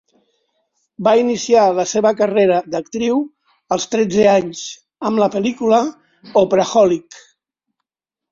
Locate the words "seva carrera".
1.89-2.55